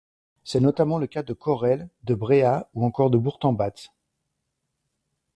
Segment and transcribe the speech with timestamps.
[0.43, 3.91] C'est notamment le cas de Caurel, de Bréhat ou encore du Bourg-de-Batz.